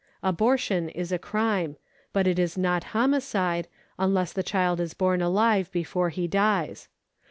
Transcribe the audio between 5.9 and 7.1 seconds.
he dies.